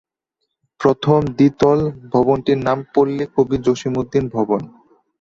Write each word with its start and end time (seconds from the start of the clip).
প্রথম 0.79 1.19
দ্বিতল 1.37 1.79
ভবনটির 2.11 2.59
নাম 2.67 2.77
"পল্লী 2.93 3.25
কবি 3.35 3.57
জসিম 3.65 3.93
উদ্দিন 4.01 4.23
ভবন"। 4.35 4.61